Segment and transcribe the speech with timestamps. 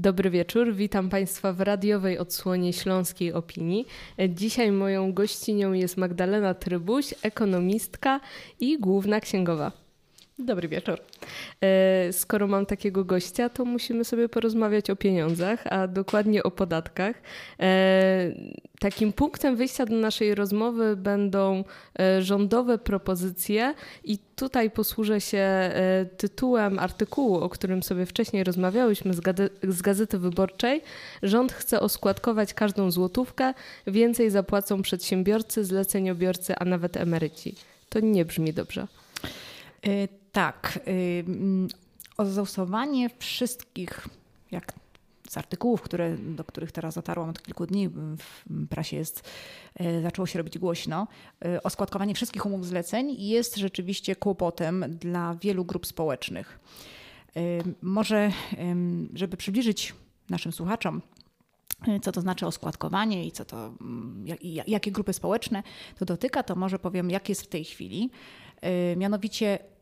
[0.00, 3.86] Dobry wieczór, witam Państwa w radiowej odsłonie Śląskiej Opinii.
[4.28, 8.20] Dzisiaj moją gościnią jest Magdalena Trybuś, ekonomistka
[8.60, 9.87] i główna księgowa.
[10.38, 10.98] Dobry wieczór.
[11.60, 17.16] E, skoro mam takiego gościa, to musimy sobie porozmawiać o pieniądzach, a dokładnie o podatkach.
[17.60, 18.32] E,
[18.80, 21.64] takim punktem wyjścia do naszej rozmowy będą
[21.98, 23.74] e, rządowe propozycje,
[24.04, 25.70] i tutaj posłużę się
[26.16, 29.14] tytułem artykułu, o którym sobie wcześniej rozmawiałyśmy
[29.62, 30.82] z, Gazety Wyborczej.
[31.22, 33.54] Rząd chce oskładkować każdą złotówkę,
[33.86, 37.54] więcej zapłacą przedsiębiorcy, zleceniobiorcy, a nawet emeryci.
[37.88, 38.86] To nie brzmi dobrze.
[40.32, 40.80] Tak.
[42.16, 44.08] Ozastosowanie wszystkich,
[44.50, 44.72] jak
[45.28, 49.28] z artykułów, które, do których teraz dotarłam od kilku dni w prasie jest,
[49.74, 51.06] e, zaczęło się robić głośno,
[51.44, 56.60] e, oskładkowanie wszystkich umów zleceń jest rzeczywiście kłopotem dla wielu grup społecznych.
[57.36, 57.40] E,
[57.82, 58.32] może,
[59.14, 59.94] żeby przybliżyć
[60.30, 61.02] naszym słuchaczom,
[62.02, 63.72] co to znaczy oskładkowanie i co to,
[64.66, 65.62] jakie grupy społeczne
[65.98, 68.10] to dotyka, to może powiem, jak jest w tej chwili.
[68.96, 69.77] Mianowicie Y,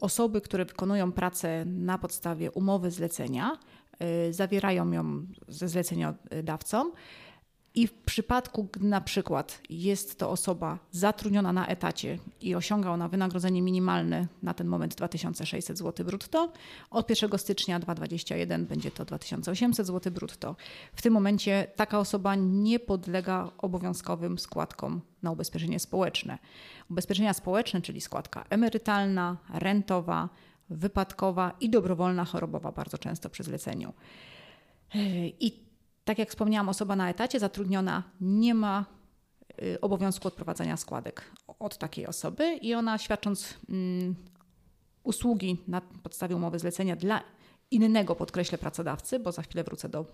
[0.00, 3.58] osoby, które wykonują pracę na podstawie umowy zlecenia,
[4.28, 6.90] y, zawierają ją ze zleceniodawcą
[7.74, 13.08] i w przypadku, gdy na przykład jest to osoba zatrudniona na etacie i osiąga ona
[13.08, 16.52] wynagrodzenie minimalne na ten moment 2600 zł brutto,
[16.90, 20.56] od 1 stycznia 2021 będzie to 2800 zł brutto.
[20.92, 26.38] W tym momencie taka osoba nie podlega obowiązkowym składkom na ubezpieczenie społeczne.
[26.90, 30.28] Ubezpieczenia społeczne, czyli składka emerytalna, rentowa,
[30.70, 33.92] wypadkowa i dobrowolna chorobowa, bardzo często przy zleceniu.
[35.40, 35.69] I
[36.10, 38.84] tak jak wspomniałam, osoba na etacie zatrudniona nie ma
[39.62, 44.14] y, obowiązku odprowadzania składek od takiej osoby i ona świadcząc mm,
[45.02, 47.22] usługi na podstawie umowy zlecenia dla
[47.70, 50.06] innego, podkreślę, pracodawcy, bo za chwilę wrócę do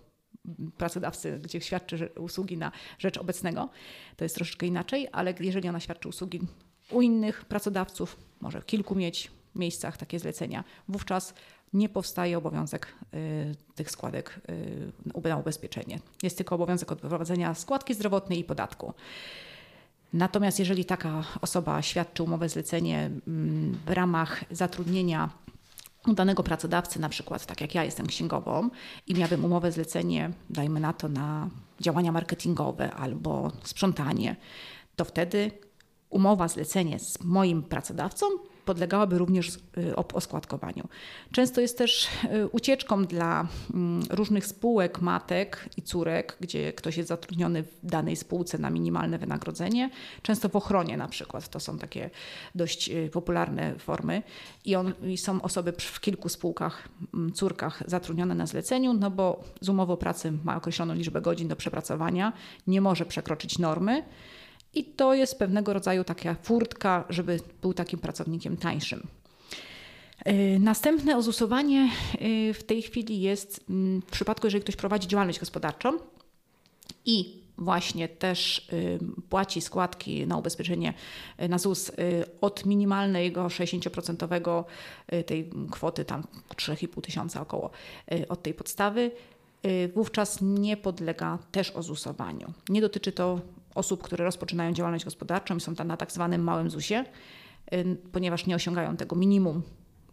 [0.47, 3.69] mm, pracodawcy, gdzie świadczy usługi na rzecz obecnego,
[4.17, 6.41] to jest troszeczkę inaczej, ale jeżeli ona świadczy usługi
[6.91, 11.35] u innych pracodawców, może kilku mieć miejscach takie zlecenia, wówczas
[11.73, 14.93] nie powstaje obowiązek y, tych składek y,
[15.29, 16.01] na ubezpieczenie.
[16.23, 18.93] Jest tylko obowiązek odprowadzenia składki zdrowotnej i podatku.
[20.13, 25.31] Natomiast jeżeli taka osoba świadczy umowę zlecenie mm, w ramach zatrudnienia
[26.15, 28.71] danego pracodawcy, na przykład tak jak ja jestem księgową
[29.07, 31.49] i miałabym umowę zlecenie, dajmy na to na
[31.81, 34.37] działania marketingowe albo sprzątanie,
[34.97, 35.51] to wtedy
[36.11, 38.27] umowa zlecenie z moim pracodawcą
[38.67, 40.89] podlegałaby również y, oskładkowaniu.
[41.33, 47.09] Często jest też y, ucieczką dla mm, różnych spółek, matek i córek, gdzie ktoś jest
[47.09, 49.91] zatrudniony w danej spółce na minimalne wynagrodzenie,
[50.23, 51.49] często w ochronie na przykład.
[51.49, 52.11] To są takie
[52.55, 54.23] dość y, popularne formy
[54.65, 59.45] i, on, i są osoby w kilku spółkach, mm, córkach zatrudnione na zleceniu, no bo
[59.61, 62.33] z umowy o pracy ma określoną liczbę godzin do przepracowania,
[62.67, 64.03] nie może przekroczyć normy.
[64.77, 69.07] I to jest pewnego rodzaju taka furtka, żeby był takim pracownikiem tańszym.
[70.25, 71.91] E, następne ozusowanie
[72.51, 75.99] e, w tej chwili jest mm, w przypadku, jeżeli ktoś prowadzi działalność gospodarczą
[77.05, 80.95] i właśnie też e, płaci składki na ubezpieczenie
[81.49, 81.93] na ZUS
[82.41, 84.65] od minimalnego 60%
[85.27, 86.23] tej kwoty, tam
[86.57, 87.71] 3,5 tysiąca około,
[88.29, 89.11] od tej podstawy,
[89.95, 92.53] wówczas nie podlega też ozusowaniu.
[92.69, 93.41] Nie dotyczy to
[93.77, 97.05] osób, które rozpoczynają działalność gospodarczą i są na tak zwanym małym ZUS-ie,
[98.13, 99.63] ponieważ nie osiągają tego minimum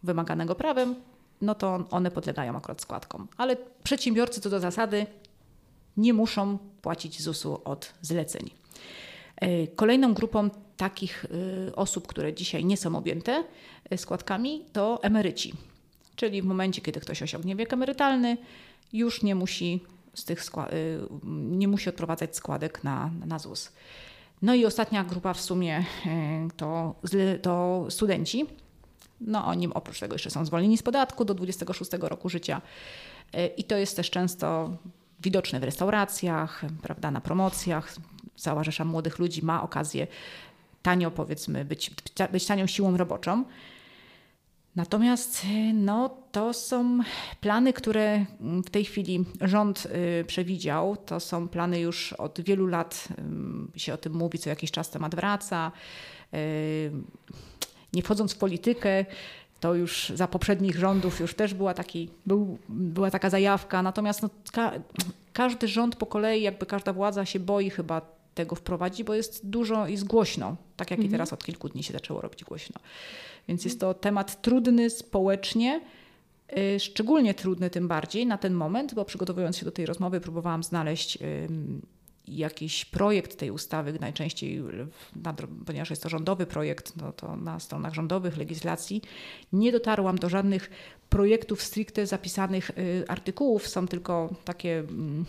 [0.02, 0.94] wymaganego prawem,
[1.40, 3.28] no to one podlegają akurat składkom.
[3.36, 5.06] Ale przedsiębiorcy co do zasady
[5.96, 8.50] nie muszą płacić ZUS-u od zleceń.
[9.36, 11.24] E, kolejną grupą takich
[11.68, 13.44] e, osób, które dzisiaj nie są objęte
[13.90, 15.54] e, składkami, to emeryci.
[16.16, 18.36] Czyli w momencie, kiedy ktoś osiągnie wiek emerytalny,
[18.92, 19.80] już nie musi
[20.14, 21.00] z tych y,
[21.32, 23.72] nie musi odprowadzać składek na, na ZUS.
[24.42, 26.94] No i ostatnia grupa w sumie y, to,
[27.42, 28.46] to studenci.
[29.20, 32.62] No oni oprócz tego jeszcze są zwolnieni z podatku do 26 roku życia.
[33.34, 34.76] Y, I to jest też często
[35.20, 37.94] widoczne w restauracjach, prawda, na promocjach.
[38.36, 40.06] Cała rzesza młodych ludzi ma okazję
[40.82, 41.90] tanio, powiedzmy, być,
[42.32, 43.44] być tanią siłą roboczą.
[44.76, 46.98] Natomiast no, to są
[47.40, 49.86] plany, które w tej chwili rząd
[50.20, 50.96] y, przewidział.
[50.96, 53.08] To są plany już od wielu lat
[53.76, 55.72] się o tym mówi, co jakiś czas temat wraca.
[56.34, 56.90] Y,
[57.92, 59.04] nie wchodząc w politykę,
[59.60, 63.82] to już za poprzednich rządów już też była, taki, był, była taka zajawka.
[63.82, 64.72] Natomiast no, ka
[65.32, 69.86] każdy rząd po kolei, jakby każda władza się boi chyba tego wprowadzić, bo jest dużo
[69.86, 71.08] i jest głośno, tak jak mhm.
[71.08, 72.80] i teraz od kilku dni się zaczęło robić głośno.
[73.48, 75.80] Więc jest to temat trudny społecznie,
[76.78, 81.18] Szczególnie trudny tym bardziej na ten moment, bo przygotowując się do tej rozmowy, próbowałam znaleźć
[82.28, 84.62] jakiś projekt tej ustawy, najczęściej,
[85.66, 89.02] ponieważ jest to rządowy projekt, no to na stronach rządowych legislacji,
[89.52, 90.70] nie dotarłam do żadnych
[91.08, 93.68] projektów stricte zapisanych y, artykułów.
[93.68, 95.24] Są tylko takie mm,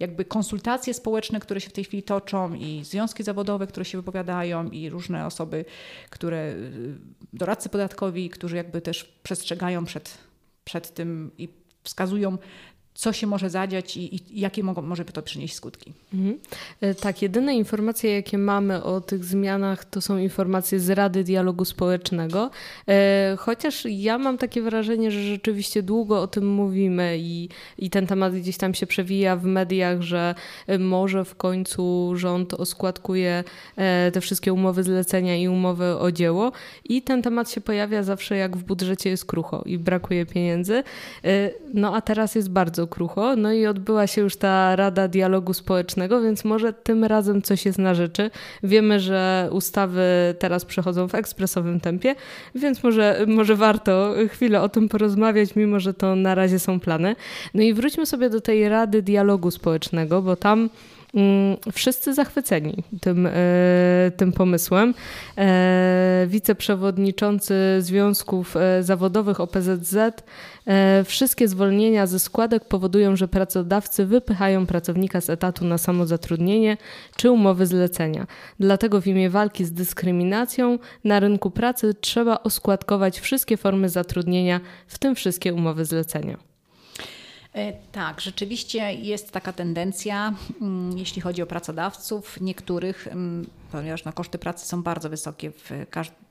[0.00, 4.70] jakby konsultacje społeczne, które się w tej chwili toczą i związki zawodowe, które się wypowiadają
[4.70, 5.64] i różne osoby,
[6.10, 6.98] które, y,
[7.32, 10.18] doradcy podatkowi, którzy jakby też przestrzegają przed,
[10.64, 11.48] przed tym i
[11.84, 12.38] wskazują
[12.98, 15.92] co się może zadziać i, i jakie mogą, może to przynieść skutki.
[16.14, 16.38] Mhm.
[16.80, 21.64] E, tak, jedyne informacje, jakie mamy o tych zmianach, to są informacje z Rady Dialogu
[21.64, 22.50] Społecznego.
[22.88, 27.48] E, chociaż ja mam takie wrażenie, że rzeczywiście długo o tym mówimy i,
[27.78, 30.34] i ten temat gdzieś tam się przewija w mediach, że
[30.66, 33.44] e, może w końcu rząd oskładkuje
[34.12, 36.52] te wszystkie umowy zlecenia i umowy o dzieło.
[36.84, 40.82] I ten temat się pojawia zawsze, jak w budżecie jest krucho i brakuje pieniędzy.
[41.74, 43.36] No a teraz jest bardzo krucho.
[43.36, 47.78] No i odbyła się już ta Rada Dialogu Społecznego, więc może tym razem coś jest
[47.78, 48.30] na rzeczy.
[48.62, 50.02] Wiemy, że ustawy
[50.38, 52.14] teraz przechodzą w ekspresowym tempie,
[52.54, 57.16] więc może, może warto chwilę o tym porozmawiać, mimo że to na razie są plany.
[57.54, 60.70] No i wróćmy sobie do tej Rady Dialogu Społecznego, bo tam
[61.72, 63.32] wszyscy zachwyceni tym, e,
[64.16, 64.94] tym pomysłem.
[65.38, 69.96] E, wiceprzewodniczący Związków e, Zawodowych OPZZ
[71.04, 76.76] Wszystkie zwolnienia ze składek powodują, że pracodawcy wypychają pracownika z etatu na samozatrudnienie
[77.16, 78.26] czy umowy zlecenia.
[78.60, 84.98] Dlatego w imię walki z dyskryminacją na rynku pracy trzeba oskładkować wszystkie formy zatrudnienia, w
[84.98, 86.47] tym wszystkie umowy zlecenia.
[87.54, 94.12] E, tak, rzeczywiście jest taka tendencja, mm, jeśli chodzi o pracodawców, niektórych, mm, ponieważ no,
[94.12, 95.70] koszty pracy są bardzo wysokie w,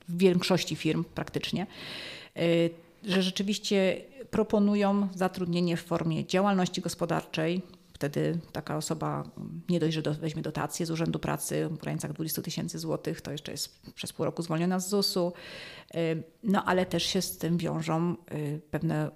[0.08, 1.66] w większości firm praktycznie,
[2.36, 2.40] e,
[3.04, 4.00] że rzeczywiście
[4.30, 7.62] proponują zatrudnienie w formie działalności gospodarczej.
[7.92, 9.24] Wtedy taka osoba
[9.68, 13.52] nie dość, że weźmie dotację z Urzędu Pracy w granicach 20 tysięcy złotych, to jeszcze
[13.52, 15.32] jest przez pół roku zwolniona z ZUS-u,
[15.94, 15.98] e,
[16.42, 18.16] no ale też się z tym wiążą
[18.70, 19.10] pewne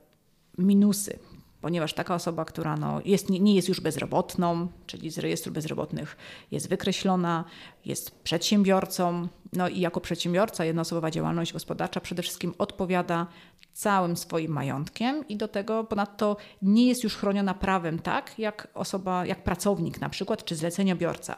[0.59, 1.19] minusy
[1.63, 6.17] ponieważ taka osoba, która no jest, nie jest już bezrobotną, czyli z rejestru bezrobotnych
[6.51, 7.45] jest wykreślona,
[7.85, 13.27] jest przedsiębiorcą, no i jako przedsiębiorca jednoosobowa działalność gospodarcza przede wszystkim odpowiada
[13.73, 19.27] całym swoim majątkiem i do tego ponadto nie jest już chroniona prawem tak, jak osoba,
[19.27, 21.37] jak pracownik na przykład, czy zleceniobiorca.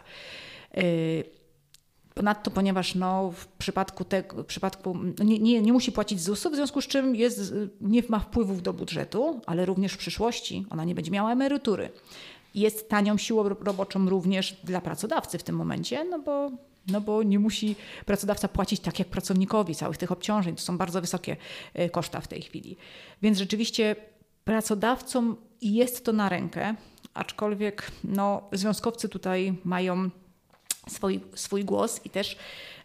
[0.76, 1.43] Yy,
[2.14, 6.54] Ponadto, ponieważ no, w przypadku tego, w przypadku nie, nie, nie musi płacić ZUS-u, w
[6.54, 10.94] związku z czym jest, nie ma wpływów do budżetu, ale również w przyszłości ona nie
[10.94, 11.90] będzie miała emerytury.
[12.54, 16.50] Jest tanią siłą roboczą również dla pracodawcy w tym momencie, no bo,
[16.88, 17.76] no bo nie musi
[18.06, 20.56] pracodawca płacić tak jak pracownikowi całych tych obciążeń.
[20.56, 21.36] To są bardzo wysokie
[21.74, 22.76] e, koszta w tej chwili.
[23.22, 23.96] Więc rzeczywiście
[24.44, 26.74] pracodawcom jest to na rękę,
[27.14, 30.10] aczkolwiek no, związkowcy tutaj mają
[30.88, 32.36] swój, swój głos i też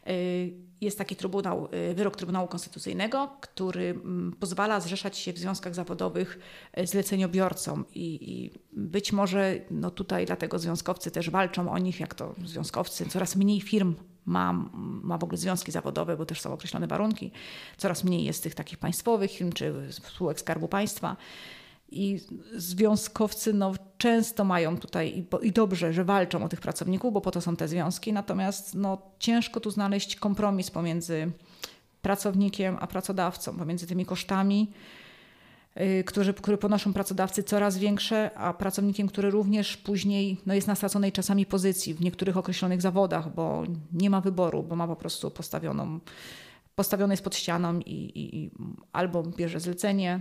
[0.07, 5.75] y, jest taki trybunał, y, wyrok Trybunału Konstytucyjnego, który mm, pozwala zrzeszać się w związkach
[5.75, 6.39] zawodowych
[6.79, 7.85] y, zleceniobiorcom.
[7.95, 13.05] I, i być może no tutaj dlatego związkowcy też walczą o nich, jak to związkowcy,
[13.05, 14.53] coraz mniej firm ma,
[15.03, 17.31] ma w ogóle związki zawodowe, bo też są określone warunki,
[17.77, 21.17] coraz mniej jest tych takich państwowych firm czy spółek Skarbu Państwa.
[21.91, 22.19] I
[22.55, 27.31] związkowcy no, często mają tutaj i, i, dobrze, że walczą o tych pracowników, bo po
[27.31, 28.13] to są te związki.
[28.13, 31.31] Natomiast no, ciężko tu znaleźć kompromis pomiędzy
[32.01, 34.71] pracownikiem a pracodawcą, pomiędzy tymi kosztami,
[35.75, 40.75] yy, którzy, które ponoszą pracodawcy coraz większe, a pracownikiem, który również później no, jest na
[40.75, 43.63] straconej czasami pozycji w niektórych określonych zawodach, bo
[43.93, 45.99] nie ma wyboru, bo ma po prostu postawioną,
[46.75, 48.51] postawiony jest pod ścianą i, i, i
[48.93, 50.19] albo bierze zlecenie,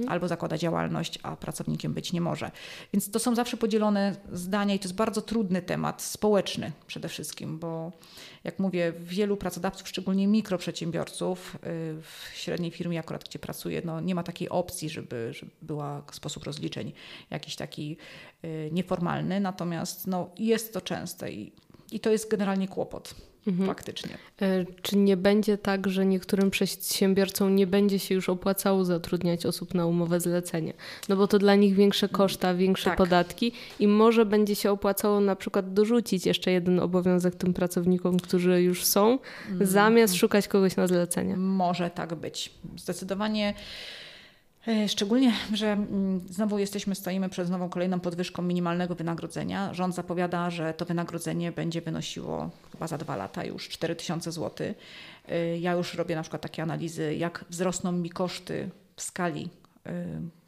[0.00, 0.12] mhm.
[0.12, 2.50] albo zakłada działalność, a pracownikiem być nie może.
[2.92, 7.58] Więc to są zawsze podzielone zdania i to jest bardzo trudny temat społeczny przede wszystkim,
[7.58, 7.92] bo
[8.44, 11.58] jak mówię, wielu pracodawców, szczególnie mikroprzedsiębiorców y,
[12.02, 16.44] w średniej firmie akurat, gdzie pracuję, no nie ma takiej opcji, żeby, żeby była sposób
[16.44, 16.92] rozliczeń
[17.30, 17.96] jakiś taki
[18.44, 21.52] y, nieformalny, natomiast no, jest to częste i,
[21.92, 23.66] i to jest generalnie kłopot mhm.
[23.66, 24.18] faktycznie.
[24.42, 29.74] E, czy nie będzie tak, że niektórym przedsiębiorcom nie będzie się już opłacało zatrudniać osób
[29.74, 30.72] na umowę zlecenie?
[31.08, 32.98] No bo to dla nich większe koszta, większe tak.
[32.98, 38.62] podatki i może będzie się opłacało na przykład dorzucić jeszcze jeden obowiązek tym pracownikom, którzy
[38.62, 39.18] już są,
[39.50, 39.70] mhm.
[39.70, 41.36] zamiast szukać kogoś na zlecenie.
[41.36, 42.52] Może tak być.
[42.76, 43.54] Zdecydowanie.
[44.68, 49.74] E, szczególnie, że mm, znowu jesteśmy, stoimy przed nową kolejną podwyżką minimalnego wynagrodzenia.
[49.74, 54.74] Rząd zapowiada, że to wynagrodzenie będzie wynosiło chyba za dwa lata już 4000 zł.
[55.28, 59.50] E, ja już robię na przykład takie analizy, jak wzrosną mi koszty w skali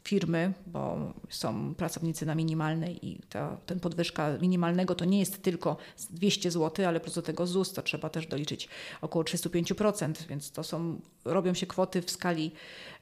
[0.05, 5.77] firmy, bo są pracownicy na minimalnej i ta ten podwyżka minimalnego to nie jest tylko
[6.11, 8.69] 200 zł, ale plus do tego ZUS to trzeba też doliczyć
[9.01, 12.53] około 35%, więc to są, robią się kwoty w skali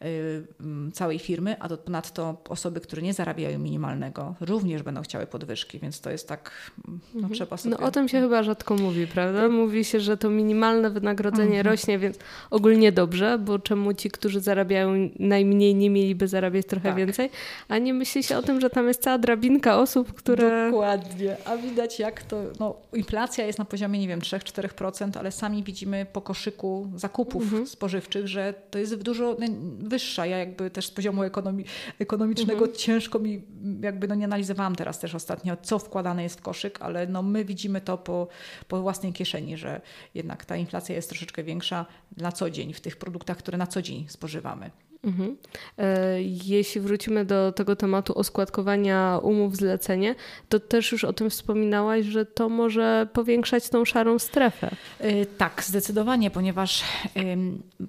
[0.02, 0.45] y,
[0.92, 6.11] całej firmy, a ponadto osoby, które nie zarabiają minimalnego również będą chciały podwyżki, więc to
[6.11, 7.35] jest tak, no mhm.
[7.35, 7.76] trzeba sobie...
[7.80, 9.49] No o tym się chyba rzadko mówi, prawda?
[9.49, 11.66] Mówi się, że to minimalne wynagrodzenie mhm.
[11.66, 12.19] rośnie, więc
[12.50, 16.99] ogólnie dobrze, bo czemu ci, którzy zarabiają najmniej, nie mieliby zarabiać trochę tak.
[16.99, 17.30] więcej,
[17.68, 20.70] a nie myśli się o tym, że tam jest cała drabinka osób, które...
[20.70, 25.62] Dokładnie, a widać jak to, no inflacja jest na poziomie, nie wiem, 3-4%, ale sami
[25.62, 27.66] widzimy po koszyku zakupów mhm.
[27.66, 29.37] spożywczych, że to jest dużo
[29.78, 30.26] wyższa.
[30.26, 31.64] Ja jakby też z poziomu ekonomii,
[31.99, 32.78] ekonomicznego mhm.
[32.78, 33.42] ciężko mi,
[33.82, 37.44] jakby no nie analizowałam teraz też ostatnio, co wkładane jest w koszyk, ale no my
[37.44, 38.28] widzimy to po,
[38.68, 39.80] po własnej kieszeni, że
[40.14, 43.82] jednak ta inflacja jest troszeczkę większa na co dzień w tych produktach, które na co
[43.82, 44.70] dzień spożywamy.
[45.04, 45.37] Mhm.
[45.78, 50.14] E, jeśli wrócimy do tego tematu oskładkowania umów zlecenie,
[50.49, 54.71] to też już o tym wspominałaś, że to może powiększać tą szarą strefę.
[54.99, 56.85] E, tak, zdecydowanie, ponieważ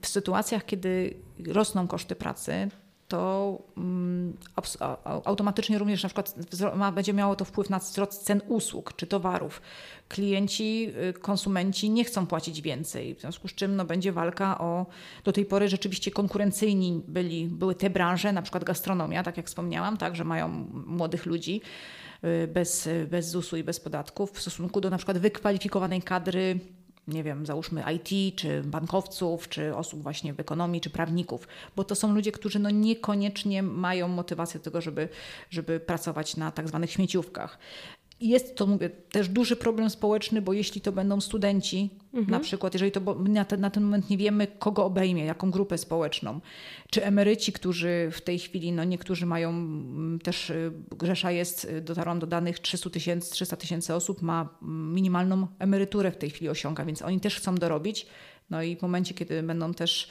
[0.02, 1.14] w sytuacjach, kiedy
[1.48, 2.70] rosną koszty pracy,
[3.12, 4.38] to mm,
[5.26, 6.36] automatycznie również na przykład
[6.94, 9.62] będzie miało to wpływ na wzrost cen usług czy towarów.
[10.08, 14.86] Klienci, y, konsumenci nie chcą płacić więcej, w związku z czym no, będzie walka o
[15.24, 19.98] do tej pory rzeczywiście konkurencyjni byli, były te branże, na przykład gastronomia, tak jak wspomniałam,
[19.98, 21.62] tak, że mają młodych ludzi
[22.24, 26.60] y, bez, bez ZUS-u i bez podatków w stosunku do na przykład wykwalifikowanej kadry
[27.12, 31.96] nie wiem, załóżmy IT, czy bankowców, czy osób właśnie w ekonomii, czy prawników, bo to
[31.96, 35.10] są ludzie, którzy no niekoniecznie mają motywację do tego, żeby,
[35.50, 37.58] żeby pracować na tak zwanych śmieciówkach
[38.22, 42.32] jest to, mówię, też duży problem społeczny, bo jeśli to będą studenci, mhm.
[42.32, 45.52] na przykład, jeżeli to, bo na ten, na ten moment nie wiemy, kogo obejmie, jaką
[45.52, 46.42] grupę społeczną,
[46.90, 51.82] czy emeryci, którzy w tej chwili, no niektórzy mają mm, też, y, Grzesza jest, y,
[51.82, 56.50] dotarłam do danych 300 tysięcy, 300 tysięcy osób ma mm, minimalną emeryturę w tej chwili
[56.50, 58.08] osiąga, więc oni też chcą dorobić.
[58.50, 60.08] No i w momencie, kiedy będą też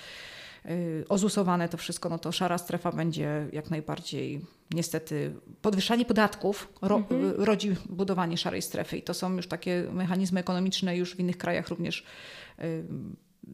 [1.09, 4.40] ozusowane to wszystko, no to szara strefa będzie jak najbardziej
[4.71, 7.35] niestety podwyższanie podatków ro, mhm.
[7.37, 11.69] rodzi budowanie szarej strefy i to są już takie mechanizmy ekonomiczne już w innych krajach
[11.69, 12.05] również
[12.59, 12.85] y,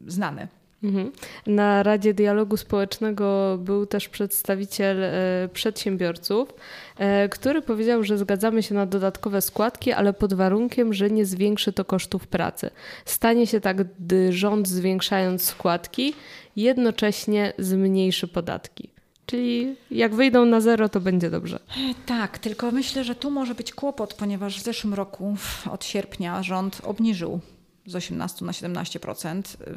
[0.07, 0.47] znane.
[0.83, 1.11] Mhm.
[1.47, 5.13] Na Radzie Dialogu Społecznego był też przedstawiciel e,
[5.53, 6.53] przedsiębiorców,
[6.97, 11.73] e, który powiedział, że zgadzamy się na dodatkowe składki, ale pod warunkiem, że nie zwiększy
[11.73, 12.69] to kosztów pracy.
[13.05, 16.13] Stanie się tak, gdy rząd zwiększając składki,
[16.55, 18.89] jednocześnie zmniejszy podatki.
[19.25, 21.55] Czyli jak wyjdą na zero, to będzie dobrze.
[21.55, 25.35] E, tak, tylko myślę, że tu może być kłopot, ponieważ w zeszłym roku,
[25.71, 27.39] od sierpnia, rząd obniżył
[27.87, 29.73] z 18 na 17% stop, y,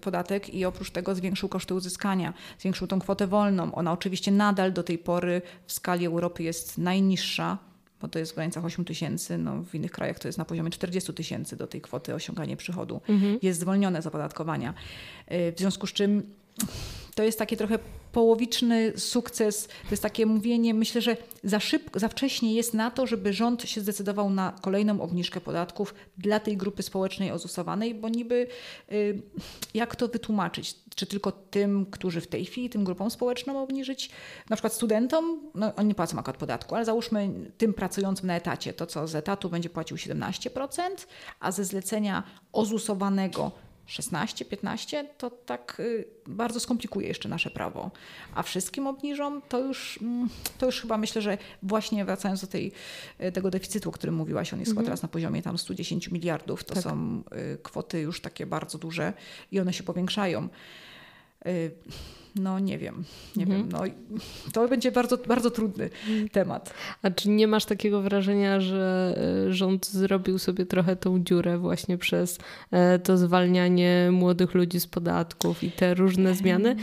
[0.00, 3.74] podatek i oprócz tego zwiększył koszty uzyskania, zwiększył tą kwotę wolną.
[3.74, 7.58] Ona oczywiście nadal do tej pory w skali Europy jest najniższa,
[8.00, 10.70] bo to jest w granicach 8 tysięcy, no w innych krajach to jest na poziomie
[10.70, 13.00] 40 tysięcy do tej kwoty osiąganie przychodu.
[13.08, 13.38] Mhm.
[13.42, 14.74] Jest zwolnione z opodatkowania.
[15.32, 16.22] Y, w związku z czym
[17.16, 17.78] to jest takie trochę
[18.12, 19.66] połowiczny sukces.
[19.66, 23.62] To jest takie mówienie, myślę, że za szybko, za wcześnie jest na to, żeby rząd
[23.62, 28.46] się zdecydował na kolejną obniżkę podatków dla tej grupy społecznej ozusowanej, bo niby
[28.92, 29.22] y,
[29.74, 30.74] jak to wytłumaczyć?
[30.94, 34.10] Czy tylko tym, którzy w tej chwili, tym grupom społeczną obniżyć?
[34.50, 38.72] Na przykład studentom, no oni nie płacą akurat podatku, ale załóżmy tym pracującym na etacie,
[38.72, 40.80] to co z etatu będzie płacił 17%,
[41.40, 47.90] a ze zlecenia ozusowanego 16, 15, to tak y, bardzo skomplikuje jeszcze nasze prawo.
[48.34, 50.28] A wszystkim obniżą, to już, mm,
[50.58, 52.72] to już chyba myślę, że właśnie wracając do tej,
[53.20, 54.84] y, tego deficytu, o którym mówiłaś, on jest mhm.
[54.84, 56.64] teraz na poziomie tam 110 miliardów.
[56.64, 56.82] To tak.
[56.82, 57.22] są
[57.54, 59.12] y, kwoty już takie bardzo duże
[59.52, 60.48] i one się powiększają.
[62.40, 63.04] No nie wiem,
[63.36, 63.62] nie mhm.
[63.62, 63.72] wiem.
[63.72, 63.80] No,
[64.52, 65.90] to będzie bardzo, bardzo trudny
[66.32, 66.74] temat.
[67.02, 69.14] A czy nie masz takiego wrażenia, że
[69.48, 72.38] e, rząd zrobił sobie trochę tą dziurę właśnie przez
[72.70, 76.76] e, to zwalnianie młodych ludzi z podatków i te różne zmiany?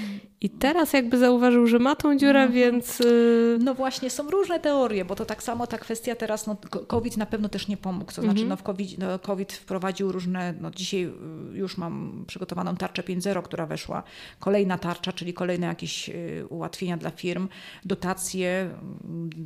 [0.44, 3.02] I teraz jakby zauważył, że ma tą dziurę, no, więc.
[3.02, 6.58] Y, no właśnie, są różne teorie, bo to tak samo ta kwestia teraz, no,
[6.88, 8.12] COVID na pewno też nie pomógł.
[8.12, 8.50] To znaczy, mhm.
[8.50, 13.44] no, w COVID, no, COVID wprowadził różne, no dzisiaj y, już mam przygotowaną tarczę 5.0,
[13.44, 14.04] która weszła.
[14.40, 17.48] Kolejna tarcza, czyli kolejne jakieś y, ułatwienia dla firm,
[17.86, 18.70] dotacje,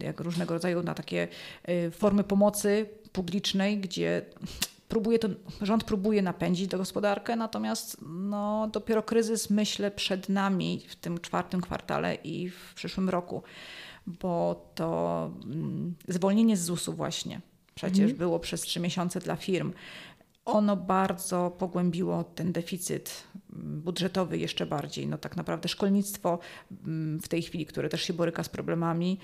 [0.04, 1.28] jak różnego rodzaju na takie
[1.92, 4.22] formy pomocy publicznej, gdzie
[4.88, 5.28] próbuje to,
[5.62, 11.62] rząd próbuje napędzić tę gospodarkę, natomiast no, dopiero kryzys, myślę, przed nami w tym czwartym
[11.62, 13.44] kwartale i w przyszłym roku,
[14.08, 17.42] bo to mm, zwolnienie z ZUS-u właśnie
[17.78, 18.18] przecież mhm.
[18.18, 19.74] było przez trzy miesiące dla firm.
[20.46, 23.24] Ono bardzo pogłębiło ten deficyt
[23.60, 25.08] budżetowy jeszcze bardziej.
[25.08, 26.40] No tak naprawdę szkolnictwo
[27.22, 29.20] w tej chwili, które też się boryka z problemami,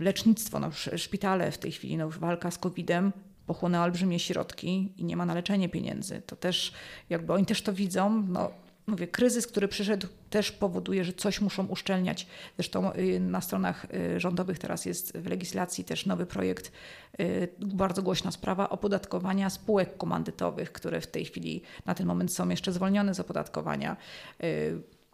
[0.00, 3.12] lecznictwo, no, szpitale w tej chwili, no, walka z COVID-em,
[3.46, 6.22] pochłonęła olbrzymie środki i nie ma na leczenie pieniędzy.
[6.26, 6.72] To też
[7.10, 8.22] jakby oni też to widzą.
[8.28, 8.50] No,
[8.86, 12.26] mówię, kryzys, który przyszedł, też powoduje, że coś muszą uszczelniać.
[12.56, 13.86] Zresztą y, na stronach
[14.16, 16.72] y, rządowych teraz jest w legislacji też nowy projekt,
[17.20, 22.48] y, bardzo głośna sprawa opodatkowania spółek komandytowych, które w tej chwili na ten moment są
[22.48, 23.96] jeszcze zwolnione z opodatkowania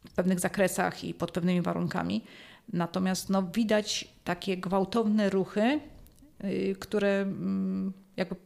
[0.09, 2.25] w pewnych zakresach i pod pewnymi warunkami.
[2.73, 5.81] Natomiast no, widać takie gwałtowne ruchy,
[6.79, 8.37] które mm, jakby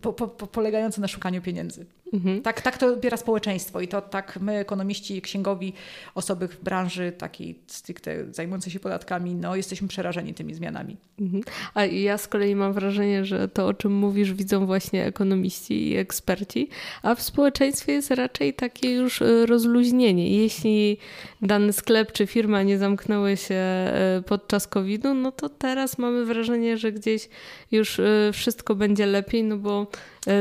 [0.00, 1.86] po, po, po, polegające na szukaniu pieniędzy.
[2.14, 2.42] Mhm.
[2.42, 5.72] Tak, tak to odbiera społeczeństwo i to tak my, ekonomiści, księgowi,
[6.14, 10.96] osoby w branży takiej stricte zajmującej się podatkami, no jesteśmy przerażeni tymi zmianami.
[11.20, 11.42] Mhm.
[11.74, 15.96] A ja z kolei mam wrażenie, że to, o czym mówisz, widzą właśnie ekonomiści i
[15.96, 16.68] eksperci,
[17.02, 20.42] a w społeczeństwie jest raczej takie już e, rozluźnienie.
[20.42, 20.98] Jeśli
[21.42, 26.78] dany sklep czy firma nie zamknęły się e, podczas COVID-u, no to teraz mamy wrażenie,
[26.78, 27.28] że gdzieś
[27.72, 29.86] już e, wszystko będzie lepiej, no bo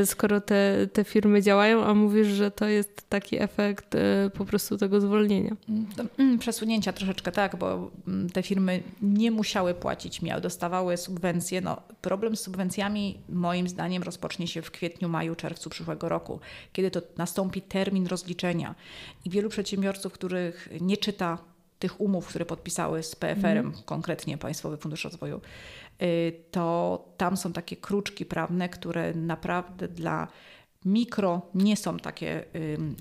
[0.06, 4.78] skoro te, te firmy działają, a mówisz, że to jest taki efekt e, po prostu
[4.78, 5.56] tego zwolnienia.
[6.18, 11.62] Mm, przesunięcia troszeczkę tak, bo mm, te firmy nie musiały płacić, miały, dostawały subwencje.
[11.62, 16.40] No, problem z subwencjami moim zdaniem rozpocznie się w kwietniu, maju, czerwcu przyszłego roku,
[16.74, 18.76] kiedy to nastąpi termin rozliczenia
[19.26, 21.38] i wielu przedsiębiorców, których nie czyta
[21.84, 23.74] tych umów, które podpisały z PFR-em, mm.
[23.86, 25.42] konkretnie Państwowy Fundusz Rozwoju,
[26.52, 30.28] to tam są takie kruczki prawne, które naprawdę dla
[30.86, 32.46] mikro nie są takie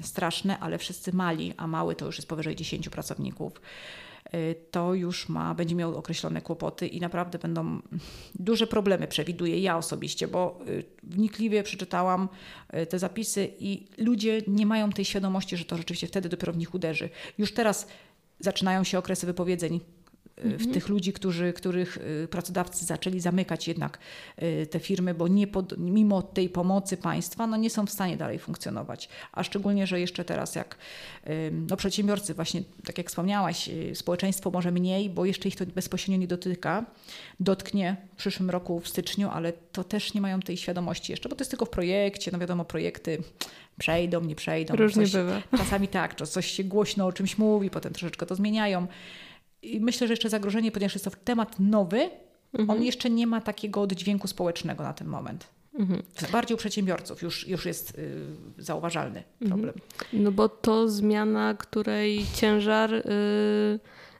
[0.02, 3.52] straszne, ale wszyscy mali, a mały to już jest powyżej 10 pracowników
[4.34, 7.80] y, to już ma, będzie miał określone kłopoty i naprawdę będą
[8.34, 12.28] duże problemy, przewiduję ja osobiście, bo y, wnikliwie przeczytałam
[12.88, 16.74] te zapisy i ludzie nie mają tej świadomości, że to rzeczywiście wtedy dopiero w nich
[16.74, 17.10] uderzy.
[17.38, 17.86] Już teraz
[18.40, 19.80] zaczynają się okresy wypowiedzeń
[20.42, 20.72] w mhm.
[20.72, 23.98] tych ludzi, którzy, których y, pracodawcy zaczęli zamykać jednak
[24.42, 28.16] y, te firmy, bo nie pod, mimo tej pomocy państwa no nie są w stanie
[28.16, 29.08] dalej funkcjonować.
[29.32, 30.78] A szczególnie, że jeszcze teraz jak
[31.68, 36.16] no przedsiębiorcy, właśnie tak jak wspomniałaś, y, społeczeństwo może mniej, bo jeszcze ich to bezpośrednio
[36.16, 36.84] nie dotyka.
[37.40, 41.36] Dotknie w przyszłym roku w styczniu, ale to też nie mają tej świadomości jeszcze, bo
[41.36, 43.18] to jest tylko w projekcie, no wiadomo, projekty
[43.78, 44.76] przejdą, nie przejdą.
[44.76, 45.42] Różnie coś, bywa.
[45.56, 48.86] Czasami tak, coś się głośno o czymś mówi, potem troszeczkę to zmieniają.
[49.62, 52.10] I myślę, że jeszcze zagrożenie, ponieważ jest to temat nowy,
[52.54, 52.70] mhm.
[52.70, 55.46] on jeszcze nie ma takiego oddźwięku społecznego na ten moment.
[55.78, 56.02] Mhm.
[56.32, 58.26] Bardziej u przedsiębiorców już, już jest y,
[58.58, 59.60] zauważalny mhm.
[59.60, 59.84] problem.
[60.02, 60.24] Mhm.
[60.24, 63.02] No bo to zmiana, której ciężar y,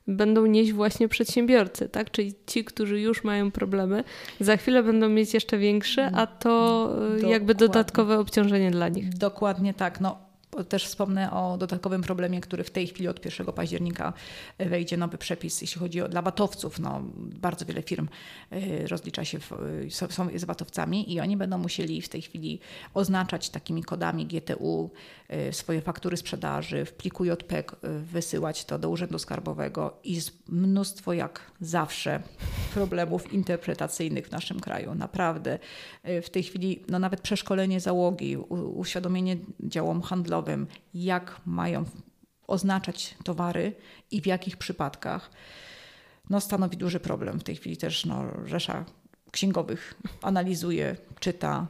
[0.07, 2.11] będą nieść właśnie przedsiębiorcy, tak?
[2.11, 4.05] Czyli ci, którzy już mają problemy,
[4.41, 6.91] za chwilę będą mieć jeszcze większe, a to
[7.23, 9.09] y, jakby dodatkowe obciążenie dla nich.
[9.09, 10.01] Dokładnie tak.
[10.01, 10.19] No,
[10.69, 14.13] też wspomnę o dodatkowym problemie, który w tej chwili od 1 października
[14.59, 16.79] wejdzie nowy przepis, jeśli chodzi o dla watowców.
[16.79, 18.09] No, bardzo wiele firm
[18.53, 22.61] y, rozlicza się, w, y, są z watowcami i oni będą musieli w tej chwili
[22.95, 24.91] oznaczać takimi kodami GTU
[25.51, 27.77] swoje faktury sprzedaży, w pliku JPEG
[28.13, 32.23] wysyłać to do Urzędu Skarbowego i mnóstwo jak zawsze
[32.75, 34.95] problemów interpretacyjnych w naszym kraju.
[34.95, 35.59] Naprawdę
[36.05, 38.37] w tej chwili no, nawet przeszkolenie załogi,
[38.77, 40.42] uświadomienie działom handlowym,
[40.95, 41.85] jak mają
[42.47, 43.75] oznaczać towary
[44.11, 45.31] i w jakich przypadkach,
[46.31, 47.41] no stanowi duży problem.
[47.41, 48.85] W tej chwili też no, Rzesza
[49.31, 51.67] Księgowych analizuje, czyta,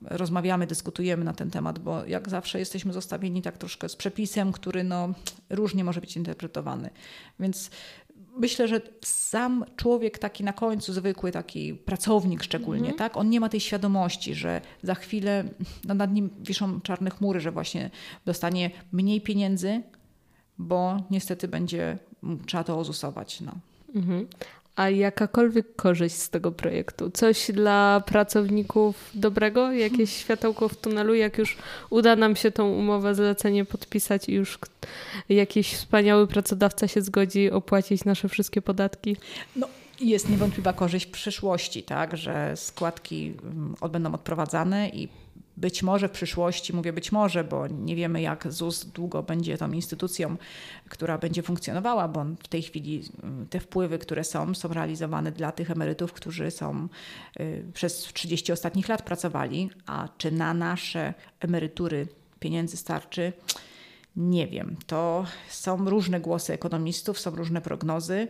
[0.00, 4.84] rozmawiamy, dyskutujemy na ten temat, bo jak zawsze jesteśmy zostawieni tak troszkę z przepisem, który
[4.84, 5.08] no,
[5.50, 6.90] różnie może być interpretowany.
[7.40, 7.70] Więc
[8.38, 12.98] myślę, że sam człowiek taki na końcu, zwykły taki pracownik szczególnie, mhm.
[12.98, 15.44] tak, on nie ma tej świadomości, że za chwilę
[15.84, 17.90] no, nad nim wiszą czarne chmury, że właśnie
[18.24, 19.82] dostanie mniej pieniędzy,
[20.58, 21.98] bo niestety będzie
[22.46, 23.40] trzeba to ozusować.
[23.40, 23.52] No.
[23.94, 24.26] Mhm
[24.76, 27.10] a jakakolwiek korzyść z tego projektu?
[27.10, 29.72] Coś dla pracowników dobrego?
[29.72, 31.56] Jakieś światełko w tunelu, jak już
[31.90, 34.58] uda nam się tą umowę zlecenie podpisać i już
[35.28, 39.16] jakiś wspaniały pracodawca się zgodzi opłacić nasze wszystkie podatki?
[39.56, 39.68] No.
[40.00, 45.08] Jest niewątpliwa korzyść w przyszłości, tak, że składki mm, będą odprowadzane i
[45.56, 49.72] być może w przyszłości, mówię być może, bo nie wiemy jak ZUS długo będzie tą
[49.72, 50.36] instytucją,
[50.88, 53.04] która będzie funkcjonowała, bo w tej chwili
[53.44, 56.88] y, te wpływy, które są, są realizowane dla tych emerytów, którzy są
[57.40, 62.06] y, przez 30 ostatnich lat pracowali, a czy na nasze emerytury
[62.40, 63.32] pieniędzy starczy?
[64.16, 64.76] Nie wiem.
[64.86, 68.28] To są różne głosy ekonomistów, są różne prognozy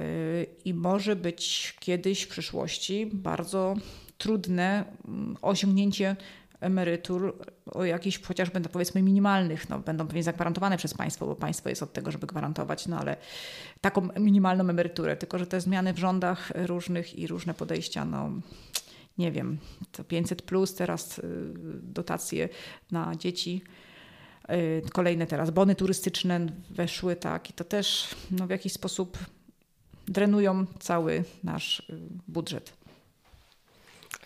[0.00, 3.74] y, i może być kiedyś w przyszłości bardzo
[4.20, 6.16] trudne mm, osiągnięcie
[6.60, 11.68] emerytur o jakichś chociażby no powiedzmy minimalnych, no, będą pewnie zagwarantowane przez państwo, bo państwo
[11.68, 13.16] jest od tego, żeby gwarantować, no ale
[13.80, 18.30] taką minimalną emeryturę, tylko że te zmiany w rządach różnych i różne podejścia, no
[19.18, 19.58] nie wiem,
[19.92, 21.22] to 500 plus, teraz y,
[21.82, 22.48] dotacje
[22.90, 23.62] na dzieci,
[24.50, 29.18] y, kolejne teraz bony turystyczne weszły, tak, i to też no, w jakiś sposób
[30.08, 32.79] drenują cały nasz y, budżet.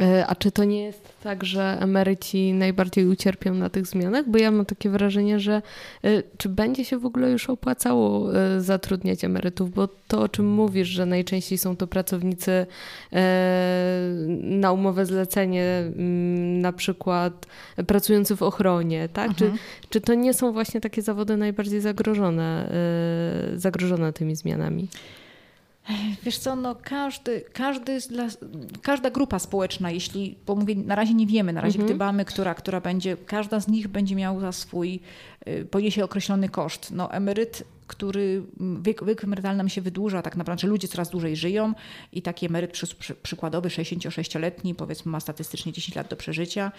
[0.01, 4.29] E, a czy to nie jest tak, że emeryci najbardziej ucierpią na tych zmianach?
[4.29, 5.63] Bo ja mam takie wrażenie, że
[6.05, 9.71] e, czy będzie się w ogóle już opłacało e, zatrudniać emerytów?
[9.71, 12.67] Bo to, o czym mówisz, że najczęściej są to pracownicy
[14.43, 17.47] na umowę zlecenie, mm, na przykład
[17.87, 19.35] pracujący w ochronie, tak?
[19.35, 19.63] Czy, mhm.
[19.89, 22.73] czy to nie są właśnie takie zawody najbardziej zagrożone,
[23.57, 24.89] zagrożone tymi zmianami?
[26.23, 28.27] Wiesz co, no każdy, każdy dla,
[28.83, 31.87] każda grupa społeczna, jeśli, bo mówię, na razie nie wiemy, na razie mhm.
[31.87, 35.01] gdybamy, która, która będzie, każda z nich będzie miała swój,
[35.49, 36.91] y, poniesie określony koszt.
[36.91, 38.43] No emeryt, który,
[38.83, 41.73] wiek, wiek emerytalny nam się wydłuża, tak naprawdę ludzie coraz dłużej żyją
[42.13, 46.73] i taki emeryt przy, przy, przykładowy 66-letni, powiedzmy ma statystycznie 10 lat do przeżycia,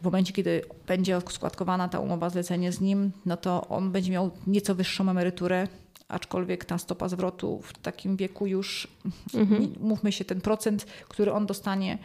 [0.00, 4.30] w momencie, kiedy będzie składkowana ta umowa zlecenie z nim, no to on będzie miał
[4.46, 5.68] nieco wyższą emeryturę
[6.08, 8.88] aczkolwiek ta stopa zwrotu w takim wieku już,
[9.34, 9.74] mhm.
[9.80, 11.98] mówmy się, ten procent, który on dostanie,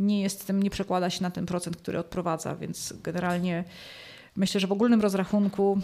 [0.00, 3.64] nie jest tym, nie przekłada się na ten procent, który odprowadza, więc generalnie
[4.36, 5.78] myślę, że w ogólnym rozrachunku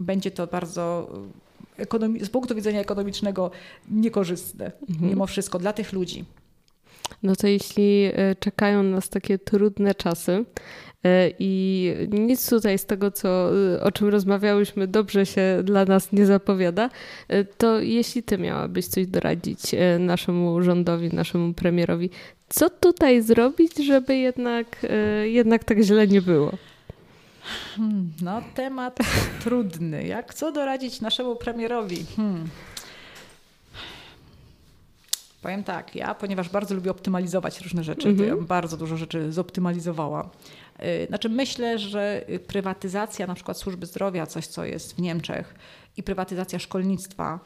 [0.00, 1.10] będzie to bardzo
[1.78, 3.50] ekonomi- z punktu widzenia ekonomicznego
[3.90, 5.10] niekorzystne, mhm.
[5.10, 6.24] mimo wszystko dla tych ludzi.
[7.22, 10.44] No to jeśli e, czekają nas takie trudne czasy,
[11.06, 13.50] E, I nic tutaj z tego, co,
[13.82, 16.90] o czym rozmawiałyśmy, dobrze się dla nas nie zapowiada.
[17.28, 22.10] E, to jeśli ty miałabyś coś doradzić e, naszemu rządowi, naszemu premierowi,
[22.48, 24.86] co tutaj zrobić, żeby jednak,
[25.24, 26.52] jednak tak źle nie było?
[27.76, 28.98] Hmm, no, temat
[29.44, 30.06] trudny.
[30.06, 32.06] Jak co doradzić naszemu premierowi?
[32.16, 32.48] Hmm.
[35.46, 38.18] Powiem tak, ja, ponieważ bardzo lubię optymalizować różne rzeczy, mm -hmm.
[38.18, 38.46] to ja mhm.
[38.46, 40.30] bardzo dużo rzeczy zoptymalizowała.
[40.82, 45.54] Y, znaczy myślę, że prywatyzacja na przykład służby zdrowia, coś co jest w Niemczech
[45.96, 47.40] i prywatyzacja szkolnictwa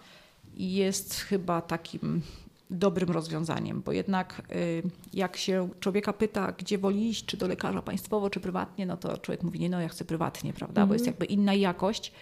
[0.54, 2.22] jest chyba takim
[2.70, 4.82] dobrym rozwiązaniem, bo jednak y,
[5.12, 9.18] jak się człowieka pyta, gdzie woli iść, czy do lekarza państwowo, czy prywatnie, no to
[9.18, 10.88] człowiek mówi, nie no ja chcę prywatnie, prawda, mm -hmm.
[10.88, 11.12] bo jest mhm.
[11.12, 12.12] jakby inna jakość.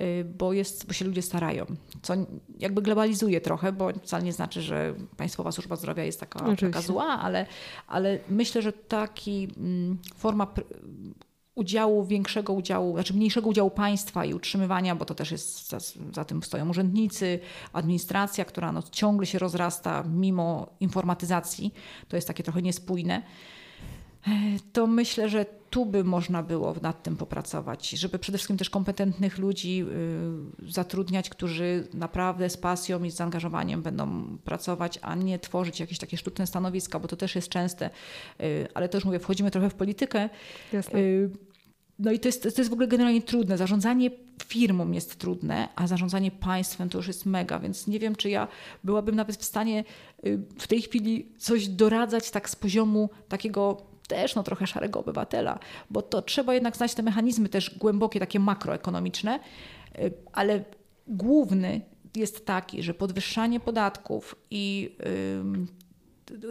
[0.00, 1.66] Y, bo, jest, bo się ludzie starają.
[2.02, 2.14] Co
[2.58, 7.04] jakby globalizuje trochę, bo wcale nie znaczy, że Państwowa Służba Zdrowia jest taka, taka zła,
[7.06, 7.46] ale,
[7.86, 10.46] ale myślę, że taki mm, forma
[11.54, 15.78] udziału, większego udziału, znaczy mniejszego udziału państwa i utrzymywania, bo to też jest, za,
[16.14, 17.38] za tym stoją urzędnicy,
[17.72, 21.74] administracja, która no, ciągle się rozrasta mimo informatyzacji,
[22.08, 23.22] to jest takie trochę niespójne
[24.72, 29.38] to myślę, że tu by można było nad tym popracować, żeby przede wszystkim też kompetentnych
[29.38, 29.84] ludzi
[30.62, 35.98] y, zatrudniać, którzy naprawdę z pasją i z zaangażowaniem będą pracować, a nie tworzyć jakieś
[35.98, 37.90] takie sztuczne stanowiska, bo to też jest częste,
[38.40, 40.28] y, ale to już mówię, wchodzimy trochę w politykę.
[40.72, 40.98] Jasne.
[40.98, 41.30] Y,
[41.98, 43.58] no i to jest, to jest w ogóle generalnie trudne.
[43.58, 44.10] Zarządzanie
[44.44, 48.48] firmą jest trudne, a zarządzanie państwem to już jest mega, więc nie wiem, czy ja
[48.84, 49.84] byłabym nawet w stanie
[50.58, 55.58] w tej chwili coś doradzać tak z poziomu takiego też no, trochę szarego obywatela,
[55.90, 59.40] bo to trzeba jednak znać te mechanizmy też głębokie, takie makroekonomiczne,
[59.98, 60.64] y, ale
[61.06, 61.80] główny
[62.16, 64.96] jest taki, że podwyższanie podatków i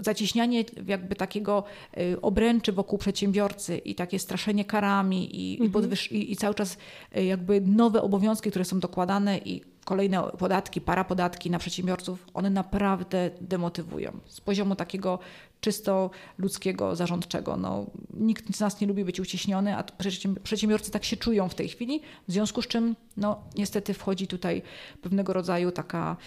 [0.01, 1.63] zacieśnianie jakby takiego
[1.97, 5.91] y, obręczy wokół przedsiębiorcy i takie straszenie karami i, mhm.
[6.11, 6.77] i, i, i cały czas
[7.17, 13.31] y, jakby nowe obowiązki, które są dokładane i kolejne podatki, parapodatki na przedsiębiorców, one naprawdę
[13.41, 14.19] demotywują.
[14.25, 15.19] Z poziomu takiego
[15.61, 17.57] czysto ludzkiego, zarządczego.
[17.57, 19.83] No, nikt z nas nie lubi być uciśniony, a
[20.43, 24.61] przedsiębiorcy tak się czują w tej chwili, w związku z czym no, niestety wchodzi tutaj
[25.01, 26.17] pewnego rodzaju taka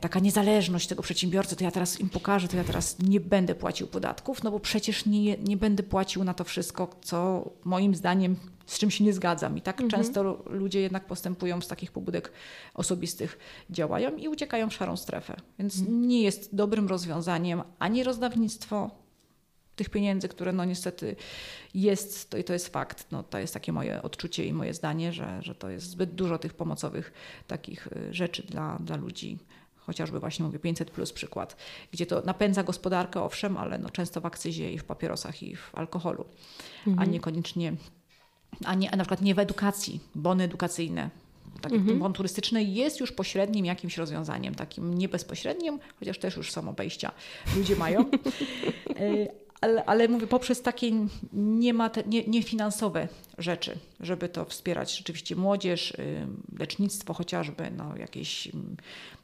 [0.00, 3.86] taka niezależność tego przedsiębiorcy, to ja teraz im pokażę, to ja teraz nie będę płacił
[3.86, 8.78] podatków, no bo przecież nie, nie będę płacił na to wszystko, co moim zdaniem z
[8.78, 9.58] czym się nie zgadzam.
[9.58, 9.90] I tak mhm.
[9.90, 12.32] często ludzie jednak postępują z takich pobudek
[12.74, 13.38] osobistych,
[13.70, 15.36] działają i uciekają w szarą strefę.
[15.58, 16.08] Więc mhm.
[16.08, 18.90] nie jest dobrym rozwiązaniem ani rozdawnictwo
[19.76, 21.16] tych pieniędzy, które no niestety
[21.74, 25.12] jest, to, i to jest fakt, no, to jest takie moje odczucie i moje zdanie,
[25.12, 27.12] że, że to jest zbyt dużo tych pomocowych
[27.46, 29.38] takich y, rzeczy dla, dla ludzi
[29.86, 31.56] chociażby właśnie mówię 500 plus przykład,
[31.92, 35.74] gdzie to napędza gospodarkę, owszem, ale no często w akcyzie i w papierosach i w
[35.74, 36.24] alkoholu,
[36.86, 37.08] mhm.
[37.08, 37.72] a niekoniecznie
[38.64, 41.10] a, nie, a na przykład nie w edukacji, bony edukacyjne.
[41.60, 41.98] Tak jak mhm.
[41.98, 47.12] bon turystyczny jest już pośrednim jakimś rozwiązaniem, takim niebezpośrednim, chociaż też już są obejścia
[47.56, 48.00] ludzie mają.
[48.00, 49.26] E,
[49.60, 50.90] ale, ale mówię, poprzez takie
[52.26, 56.26] niefinansowe nie, nie rzeczy, żeby to wspierać rzeczywiście młodzież, y,
[56.58, 58.76] lecznictwo chociażby, no, jakieś mm,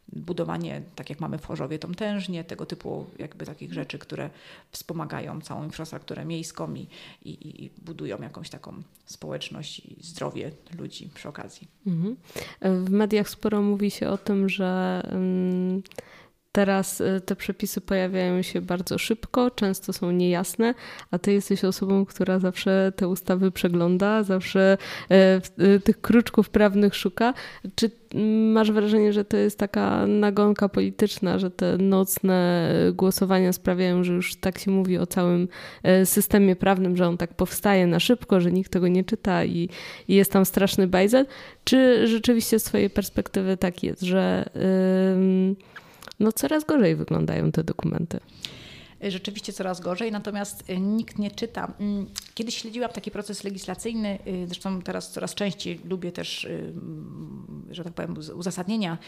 [0.09, 4.31] budowanie, tak jak mamy w Chorzowie, tą tężnię, tego typu jakby takich rzeczy, które
[4.71, 6.89] wspomagają całą infrastrukturę miejską i,
[7.25, 11.69] i, i budują jakąś taką społeczność i zdrowie ludzi przy okazji.
[11.87, 12.17] Mhm.
[12.61, 15.83] W mediach sporo mówi się o tym, że um
[16.53, 20.75] Teraz y, te przepisy pojawiają się bardzo szybko, często są niejasne,
[21.11, 24.79] a ty jesteś osobą, która zawsze te ustawy przegląda, zawsze
[25.11, 27.35] e, y, tych kruczków prawnych szuka.
[27.75, 27.91] Czy
[28.53, 34.37] masz wrażenie, że to jest taka nagonka polityczna, że te nocne głosowania sprawiają, że już
[34.37, 35.49] tak się mówi o całym
[35.83, 39.69] e, systemie prawnym, że on tak powstaje na szybko, że nikt tego nie czyta i,
[40.09, 41.27] i jest tam straszny bajzel?
[41.65, 44.51] Czy rzeczywiście z twojej perspektywy tak jest, że...
[44.55, 45.72] Yy,
[46.21, 48.21] no coraz gorzej wyglądają te dokumenty
[49.11, 51.73] rzeczywiście coraz gorzej, natomiast y, nikt nie czyta.
[51.81, 57.67] Mm, kiedyś śledziłam taki proces legislacyjny, y, zresztą teraz coraz częściej lubię też, y, mm,
[57.71, 58.99] że tak powiem, uzasadnienia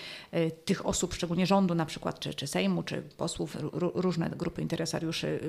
[0.64, 5.40] tych osób, szczególnie rządu na przykład, czy, czy Sejmu, czy posłów, różne grupy interesariuszy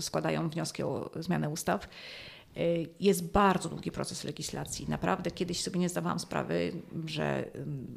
[0.00, 1.88] składają wnioski o zmianę ustaw.
[2.58, 4.86] Y, jest bardzo długi proces legislacji.
[4.88, 6.72] Naprawdę kiedyś sobie nie zdawałam sprawy,
[7.06, 7.50] że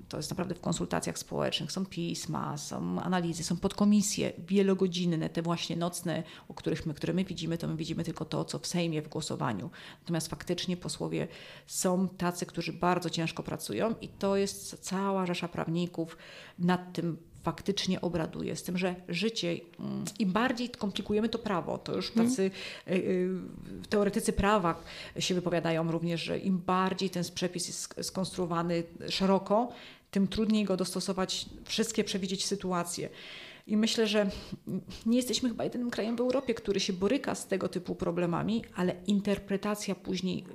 [0.09, 1.71] to jest naprawdę w konsultacjach społecznych.
[1.71, 7.23] Są pisma, są analizy, są podkomisje wielogodzinne, te właśnie nocne, o których my, które my
[7.23, 9.69] widzimy, to my widzimy tylko to, co w Sejmie w głosowaniu.
[10.01, 11.27] Natomiast faktycznie posłowie
[11.67, 16.17] są tacy, którzy bardzo ciężko pracują i to jest cała rzesza prawników
[16.59, 18.55] nad tym faktycznie obraduje.
[18.55, 22.29] Z tym, że życie, mm, im bardziej komplikujemy to prawo, to już mhm.
[22.29, 22.51] tacy
[22.87, 23.29] y,
[23.89, 24.83] teoretycy prawa
[25.19, 29.71] się wypowiadają również, że im bardziej ten przepis jest skonstruowany szeroko,
[30.11, 33.09] tym trudniej go dostosować, wszystkie przewidzieć sytuacje.
[33.71, 34.29] I myślę, że
[35.05, 38.95] nie jesteśmy chyba jedynym krajem w Europie, który się boryka z tego typu problemami, ale
[39.07, 40.45] interpretacja później,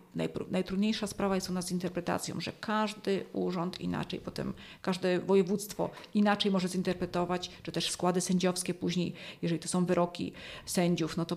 [0.50, 6.52] najtrudniejsza sprawa jest u nas z interpretacją, że każdy urząd inaczej, potem każde województwo inaczej
[6.52, 10.32] może zinterpretować, czy też składy sędziowskie później, jeżeli to są wyroki
[10.66, 11.36] sędziów, no to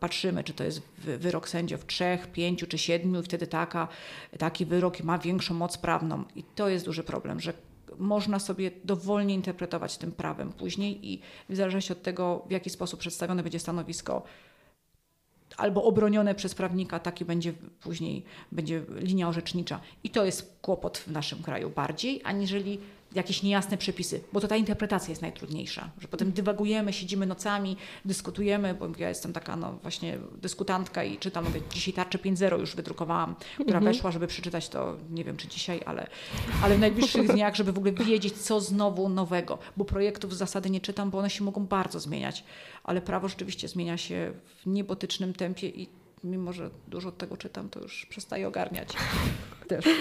[0.00, 3.88] patrzymy, czy to jest wyrok sędziów trzech, pięciu czy siedmiu, i wtedy taka,
[4.38, 6.24] taki wyrok ma większą moc prawną.
[6.36, 7.52] I to jest duży problem, że
[7.98, 13.00] można sobie dowolnie interpretować tym prawem później i w zależności od tego, w jaki sposób
[13.00, 14.22] przedstawione będzie stanowisko
[15.56, 19.80] albo obronione przez prawnika, taki będzie później będzie linia orzecznicza.
[20.04, 22.80] I to jest kłopot w naszym kraju bardziej, aniżeli
[23.14, 28.74] jakieś niejasne przepisy, bo to ta interpretacja jest najtrudniejsza, że potem dywagujemy, siedzimy nocami, dyskutujemy,
[28.74, 33.34] bo ja jestem taka no właśnie dyskutantka i czytam, mówię, dzisiaj tarczę 5.0 już wydrukowałam,
[33.54, 33.84] która mhm.
[33.84, 36.06] weszła, żeby przeczytać to, nie wiem czy dzisiaj, ale,
[36.62, 40.70] ale w najbliższych dniach, żeby w ogóle wiedzieć, co znowu nowego, bo projektów z zasady
[40.70, 42.44] nie czytam, bo one się mogą bardzo zmieniać,
[42.84, 45.88] ale prawo rzeczywiście zmienia się w niebotycznym tempie i
[46.24, 48.88] mimo że dużo tego czytam, to już przestaję ogarniać.
[49.68, 49.84] Też.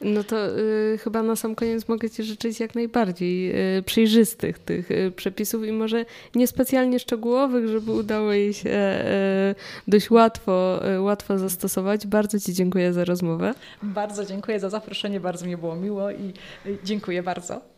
[0.00, 4.90] No to y, chyba na sam koniec mogę Ci życzyć jak najbardziej y, przejrzystych tych
[4.90, 11.38] y, przepisów i może niespecjalnie szczegółowych, żeby udało jej się y, dość łatwo, y, łatwo
[11.38, 12.06] zastosować.
[12.06, 13.54] Bardzo Ci dziękuję za rozmowę.
[13.82, 16.32] Bardzo dziękuję za zaproszenie, bardzo mi było miło i
[16.66, 17.73] y, dziękuję bardzo.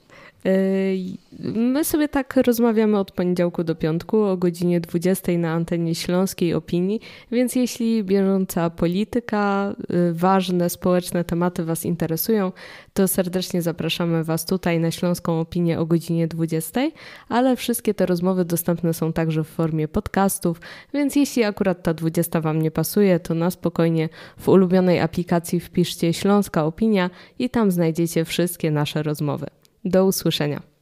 [1.54, 7.00] My sobie tak rozmawiamy od poniedziałku do piątku o godzinie 20 na antenie Śląskiej Opinii,
[7.32, 9.74] więc jeśli bieżąca polityka,
[10.10, 12.52] y, ważne społeczne tematy Was interesują,
[12.94, 16.80] to serdecznie zapraszamy Was tutaj na Śląską Opinię o godzinie 20,
[17.28, 20.60] ale wszystkie te rozmowy dostępne są także w formie podcastów,
[20.94, 26.12] więc jeśli akurat ta 20 Wam nie pasuje, to na spokojnie w ulubionej aplikacji wpiszcie
[26.12, 29.46] Śląska Opinia i tam znajdziecie wszystkie nasze rozmowy.
[29.86, 30.75] Do usłyszenia.